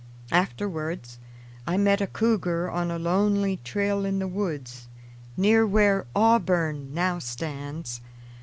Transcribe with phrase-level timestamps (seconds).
[0.31, 1.19] Afterwards
[1.67, 4.87] I met a cougar on a lonely trail in the woods
[5.37, 8.01] near where Auburn now stands.